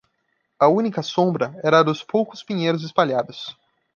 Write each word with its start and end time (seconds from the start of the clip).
A 0.59 0.67
única 0.79 1.03
sombra 1.03 1.47
era 1.67 1.77
a 1.79 1.83
dos 1.83 2.01
poucos 2.01 2.41
pinheiros 2.41 2.83
espalhados. 2.83 3.55